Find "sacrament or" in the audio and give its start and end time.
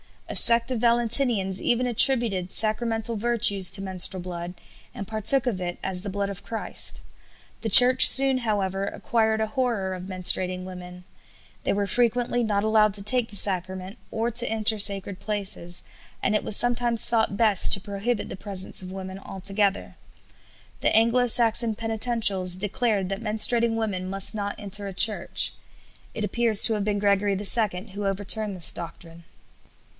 13.35-14.31